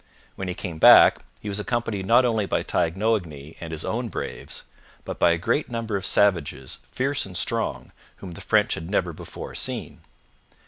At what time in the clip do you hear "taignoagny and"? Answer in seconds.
2.63-3.71